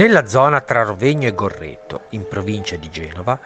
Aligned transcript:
Nella 0.00 0.26
zona 0.26 0.62
tra 0.62 0.82
Rovegno 0.82 1.28
e 1.28 1.34
Gorretto, 1.34 2.04
in 2.10 2.26
provincia 2.26 2.74
di 2.76 2.88
Genova, 2.88 3.38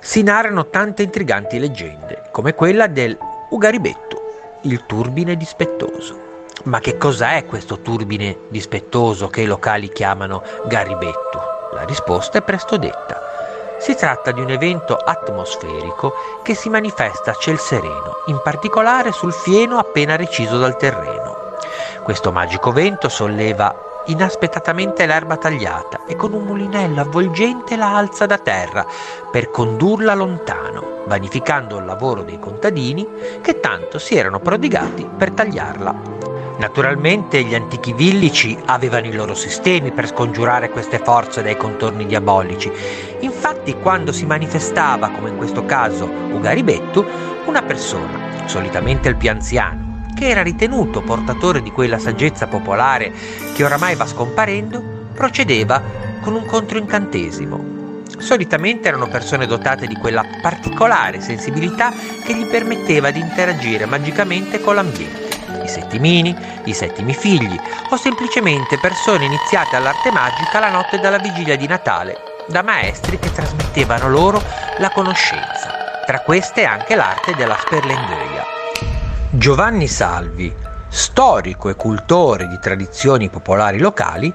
si 0.00 0.24
narrano 0.24 0.66
tante 0.66 1.04
intriganti 1.04 1.56
leggende, 1.60 2.24
come 2.32 2.52
quella 2.52 2.88
del 2.88 3.16
Ugaribetto, 3.50 4.20
il 4.62 4.86
turbine 4.86 5.36
dispettoso. 5.36 6.48
Ma 6.64 6.80
che 6.80 6.96
cos'è 6.96 7.46
questo 7.46 7.78
turbine 7.78 8.36
dispettoso 8.48 9.28
che 9.28 9.42
i 9.42 9.46
locali 9.46 9.88
chiamano 9.88 10.42
Garibetto? 10.66 11.68
La 11.74 11.84
risposta 11.84 12.38
è 12.38 12.42
presto 12.42 12.76
detta. 12.76 13.76
Si 13.78 13.94
tratta 13.94 14.32
di 14.32 14.40
un 14.40 14.50
evento 14.50 14.96
atmosferico 14.96 16.40
che 16.42 16.56
si 16.56 16.68
manifesta 16.68 17.30
a 17.30 17.36
ciel 17.38 17.60
sereno, 17.60 18.24
in 18.26 18.40
particolare 18.42 19.12
sul 19.12 19.32
fieno 19.32 19.78
appena 19.78 20.16
reciso 20.16 20.58
dal 20.58 20.76
terreno. 20.76 21.54
Questo 22.02 22.32
magico 22.32 22.72
vento 22.72 23.08
solleva 23.08 23.89
inaspettatamente 24.06 25.06
l'erba 25.06 25.36
tagliata 25.36 26.04
e 26.06 26.16
con 26.16 26.32
un 26.32 26.44
mulinello 26.44 27.00
avvolgente 27.00 27.76
la 27.76 27.96
alza 27.96 28.26
da 28.26 28.38
terra 28.38 28.86
per 29.30 29.50
condurla 29.50 30.14
lontano, 30.14 31.02
vanificando 31.06 31.78
il 31.78 31.84
lavoro 31.84 32.22
dei 32.22 32.38
contadini 32.38 33.06
che 33.40 33.60
tanto 33.60 33.98
si 33.98 34.16
erano 34.16 34.40
prodigati 34.40 35.08
per 35.16 35.30
tagliarla. 35.32 36.18
Naturalmente 36.58 37.42
gli 37.42 37.54
antichi 37.54 37.94
villici 37.94 38.58
avevano 38.66 39.06
i 39.06 39.12
loro 39.14 39.34
sistemi 39.34 39.92
per 39.92 40.06
scongiurare 40.06 40.68
queste 40.68 40.98
forze 40.98 41.42
dai 41.42 41.56
contorni 41.56 42.04
diabolici. 42.04 42.70
Infatti 43.20 43.78
quando 43.78 44.12
si 44.12 44.26
manifestava, 44.26 45.08
come 45.08 45.30
in 45.30 45.38
questo 45.38 45.64
caso 45.64 46.04
Ugaribettu, 46.04 47.02
una 47.46 47.62
persona, 47.62 48.44
solitamente 48.44 49.08
il 49.08 49.16
più 49.16 49.30
anziano, 49.30 49.89
che 50.14 50.28
era 50.28 50.42
ritenuto 50.42 51.00
portatore 51.02 51.62
di 51.62 51.70
quella 51.70 51.98
saggezza 51.98 52.46
popolare 52.46 53.12
che 53.54 53.64
oramai 53.64 53.94
va 53.94 54.06
scomparendo, 54.06 54.82
procedeva 55.14 55.82
con 56.20 56.34
un 56.34 56.44
controincantesimo. 56.44 57.78
Solitamente 58.18 58.88
erano 58.88 59.08
persone 59.08 59.46
dotate 59.46 59.86
di 59.86 59.96
quella 59.96 60.24
particolare 60.42 61.20
sensibilità 61.20 61.90
che 62.24 62.34
gli 62.34 62.46
permetteva 62.46 63.10
di 63.10 63.20
interagire 63.20 63.86
magicamente 63.86 64.60
con 64.60 64.74
l'ambiente. 64.74 65.28
I 65.62 65.68
settimini, 65.68 66.36
i 66.64 66.74
settimi 66.74 67.14
figli 67.14 67.58
o 67.90 67.96
semplicemente 67.96 68.78
persone 68.78 69.24
iniziate 69.24 69.76
all'arte 69.76 70.10
magica 70.10 70.58
la 70.58 70.70
notte 70.70 70.98
della 70.98 71.18
vigilia 71.18 71.56
di 71.56 71.66
Natale, 71.66 72.16
da 72.48 72.62
maestri 72.62 73.18
che 73.18 73.32
trasmettevano 73.32 74.08
loro 74.08 74.42
la 74.78 74.90
conoscenza, 74.90 76.02
tra 76.04 76.20
queste 76.20 76.64
anche 76.64 76.94
l'arte 76.94 77.34
della 77.34 77.56
sperlengueia. 77.58 78.39
Giovanni 79.40 79.88
Salvi, 79.88 80.54
storico 80.90 81.70
e 81.70 81.74
cultore 81.74 82.46
di 82.46 82.58
tradizioni 82.60 83.30
popolari 83.30 83.78
locali, 83.78 84.30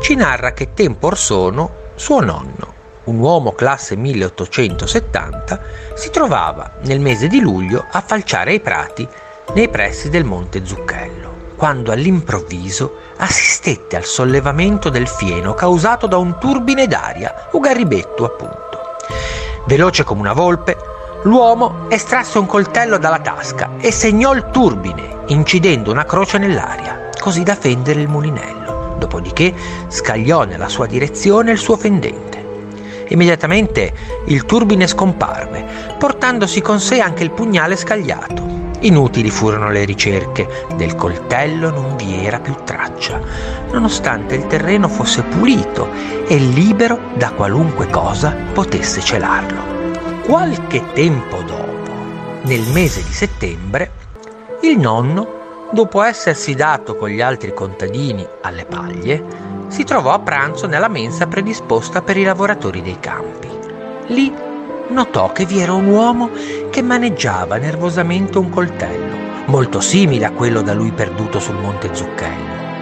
ci 0.00 0.14
narra 0.14 0.52
che 0.52 0.72
tempo 0.72 1.08
or 1.08 1.18
sono 1.18 1.70
suo 1.96 2.20
nonno, 2.20 2.72
un 3.04 3.18
uomo 3.18 3.52
classe 3.52 3.94
1870, 3.94 5.60
si 5.92 6.08
trovava 6.08 6.76
nel 6.84 6.98
mese 6.98 7.28
di 7.28 7.40
luglio 7.40 7.84
a 7.92 8.00
falciare 8.00 8.52
ai 8.52 8.60
prati 8.60 9.06
nei 9.52 9.68
pressi 9.68 10.08
del 10.08 10.24
monte 10.24 10.64
Zucchello, 10.64 11.52
quando 11.54 11.92
all'improvviso 11.92 13.00
assistette 13.18 13.96
al 13.96 14.04
sollevamento 14.04 14.88
del 14.88 15.08
fieno 15.08 15.52
causato 15.52 16.06
da 16.06 16.16
un 16.16 16.38
turbine 16.38 16.86
d'aria, 16.86 17.48
o 17.50 17.60
garribetto 17.60 18.24
appunto. 18.24 18.96
Veloce 19.66 20.04
come 20.04 20.20
una 20.20 20.32
volpe, 20.32 20.96
L'uomo 21.22 21.86
estrasse 21.88 22.38
un 22.38 22.46
coltello 22.46 22.96
dalla 22.96 23.18
tasca 23.18 23.70
e 23.78 23.90
segnò 23.90 24.34
il 24.34 24.50
turbine, 24.52 25.24
incidendo 25.26 25.90
una 25.90 26.04
croce 26.04 26.38
nell'aria, 26.38 27.10
così 27.18 27.42
da 27.42 27.56
fendere 27.56 28.00
il 28.00 28.08
mulinello. 28.08 28.94
Dopodiché 28.98 29.52
scagliò 29.88 30.44
nella 30.44 30.68
sua 30.68 30.86
direzione 30.86 31.50
il 31.50 31.58
suo 31.58 31.76
fendente. 31.76 32.46
Immediatamente 33.08 33.92
il 34.26 34.44
turbine 34.44 34.86
scomparve, 34.86 35.64
portandosi 35.98 36.60
con 36.60 36.78
sé 36.78 37.00
anche 37.00 37.24
il 37.24 37.32
pugnale 37.32 37.76
scagliato. 37.76 38.46
Inutili 38.80 39.28
furono 39.28 39.70
le 39.70 39.84
ricerche, 39.84 40.66
del 40.76 40.94
coltello 40.94 41.70
non 41.70 41.96
vi 41.96 42.24
era 42.24 42.38
più 42.38 42.54
traccia, 42.62 43.20
nonostante 43.72 44.36
il 44.36 44.46
terreno 44.46 44.86
fosse 44.88 45.22
pulito 45.22 45.88
e 46.28 46.36
libero 46.36 47.00
da 47.14 47.32
qualunque 47.32 47.88
cosa 47.90 48.32
potesse 48.52 49.00
celarlo. 49.00 49.77
Qualche 50.28 50.92
tempo 50.92 51.40
dopo, 51.40 51.90
nel 52.42 52.60
mese 52.74 53.02
di 53.02 53.12
settembre, 53.14 53.92
il 54.60 54.78
nonno, 54.78 55.70
dopo 55.72 56.02
essersi 56.02 56.54
dato 56.54 56.96
con 56.96 57.08
gli 57.08 57.22
altri 57.22 57.54
contadini 57.54 58.28
alle 58.42 58.66
paglie, 58.66 59.24
si 59.68 59.84
trovò 59.84 60.12
a 60.12 60.18
pranzo 60.18 60.66
nella 60.66 60.88
mensa 60.88 61.26
predisposta 61.26 62.02
per 62.02 62.18
i 62.18 62.24
lavoratori 62.24 62.82
dei 62.82 63.00
campi. 63.00 63.48
Lì 64.08 64.30
notò 64.88 65.32
che 65.32 65.46
vi 65.46 65.60
era 65.60 65.72
un 65.72 65.86
uomo 65.86 66.28
che 66.68 66.82
maneggiava 66.82 67.56
nervosamente 67.56 68.36
un 68.36 68.50
coltello, 68.50 69.16
molto 69.46 69.80
simile 69.80 70.26
a 70.26 70.32
quello 70.32 70.60
da 70.60 70.74
lui 70.74 70.92
perduto 70.92 71.40
sul 71.40 71.56
monte 71.56 71.94
Zucchello. 71.94 72.77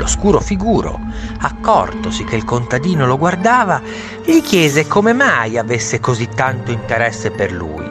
L'oscuro 0.00 0.40
figuro, 0.40 0.98
accortosi 1.40 2.24
che 2.24 2.34
il 2.34 2.44
contadino 2.44 3.04
lo 3.04 3.18
guardava, 3.18 3.82
gli 4.24 4.40
chiese 4.40 4.88
come 4.88 5.12
mai 5.12 5.58
avesse 5.58 6.00
così 6.00 6.26
tanto 6.26 6.70
interesse 6.70 7.30
per 7.30 7.52
lui. 7.52 7.86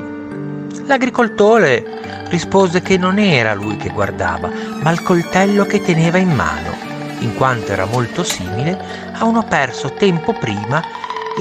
L'agricoltore 0.87 2.25
rispose 2.29 2.81
che 2.81 2.97
non 2.97 3.19
era 3.19 3.53
lui 3.53 3.77
che 3.77 3.89
guardava, 3.89 4.49
ma 4.81 4.89
il 4.89 5.03
coltello 5.03 5.65
che 5.65 5.83
teneva 5.83 6.17
in 6.17 6.31
mano, 6.31 6.73
in 7.19 7.35
quanto 7.35 7.73
era 7.73 7.85
molto 7.85 8.23
simile 8.23 9.11
a 9.13 9.23
uno 9.25 9.43
perso 9.43 9.93
tempo 9.93 10.33
prima 10.33 10.81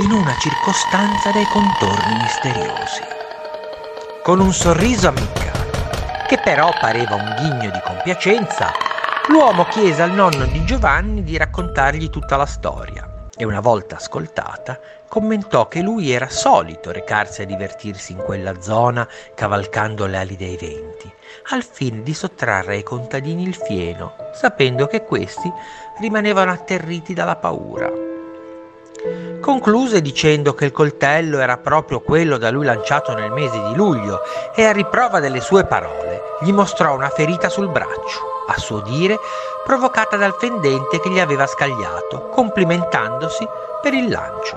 in 0.02 0.10
una 0.10 0.36
circostanza 0.38 1.30
dai 1.30 1.46
contorni 1.50 2.14
misteriosi. 2.20 3.00
Con 4.22 4.38
un 4.38 4.52
sorriso 4.52 5.08
amicato, 5.08 6.26
che 6.28 6.36
però 6.36 6.70
pareva 6.78 7.14
un 7.14 7.34
ghigno 7.38 7.70
di 7.70 7.80
compiacenza, 7.82 8.97
L'uomo 9.28 9.65
chiese 9.65 10.00
al 10.00 10.12
nonno 10.12 10.47
di 10.47 10.65
Giovanni 10.65 11.22
di 11.22 11.37
raccontargli 11.37 12.09
tutta 12.09 12.37
la 12.37 12.47
storia 12.47 13.27
e 13.37 13.44
una 13.44 13.61
volta 13.61 13.97
ascoltata 13.97 14.81
commentò 15.06 15.69
che 15.69 15.83
lui 15.83 16.11
era 16.11 16.31
solito 16.31 16.91
recarsi 16.93 17.43
a 17.43 17.44
divertirsi 17.44 18.12
in 18.12 18.19
quella 18.19 18.59
zona 18.62 19.06
cavalcando 19.34 20.06
le 20.06 20.16
ali 20.16 20.34
dei 20.34 20.56
venti, 20.56 21.12
al 21.50 21.62
fine 21.62 22.03
di 22.03 22.15
sottrarre 22.15 22.77
ai 22.77 22.83
contadini 22.83 23.43
il 23.43 23.55
fieno, 23.55 24.15
sapendo 24.33 24.87
che 24.87 25.05
questi 25.05 25.53
rimanevano 26.00 26.50
atterriti 26.50 27.12
dalla 27.12 27.37
paura. 27.37 27.93
Concluse 29.43 30.00
dicendo 30.00 30.55
che 30.55 30.65
il 30.65 30.72
coltello 30.72 31.39
era 31.39 31.59
proprio 31.59 32.00
quello 32.00 32.39
da 32.39 32.50
lui 32.50 32.65
lanciato 32.65 33.12
nel 33.12 33.31
mese 33.31 33.62
di 33.62 33.75
luglio 33.75 34.21
e 34.55 34.65
a 34.65 34.72
riprova 34.72 35.21
delle 35.21 35.43
sue 35.43 35.66
parole 35.66 36.22
gli 36.41 36.50
mostrò 36.50 36.95
una 36.95 37.10
ferita 37.10 37.50
sul 37.50 37.69
braccio 37.69 38.38
a 38.48 38.59
suo 38.59 38.81
dire, 38.81 39.19
provocata 39.64 40.16
dal 40.16 40.34
fendente 40.38 41.00
che 41.00 41.10
gli 41.10 41.20
aveva 41.20 41.47
scagliato, 41.47 42.28
complimentandosi 42.28 43.47
per 43.81 43.94
il 43.94 44.09
lancio. 44.09 44.56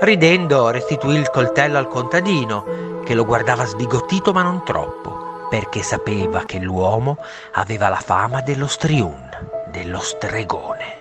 Ridendo 0.00 0.70
restituì 0.70 1.16
il 1.16 1.30
coltello 1.30 1.78
al 1.78 1.88
contadino, 1.88 3.02
che 3.04 3.14
lo 3.14 3.24
guardava 3.24 3.64
sbigottito 3.64 4.32
ma 4.32 4.42
non 4.42 4.64
troppo, 4.64 5.46
perché 5.50 5.82
sapeva 5.82 6.44
che 6.44 6.58
l'uomo 6.58 7.18
aveva 7.52 7.88
la 7.88 8.00
fama 8.00 8.40
dello 8.40 8.66
striun, 8.66 9.28
dello 9.66 10.00
stregone. 10.00 10.99